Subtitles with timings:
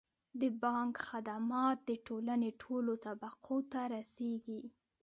[0.39, 4.63] د بانک خدمات د ټولنې ټولو طبقو ته رسیږي.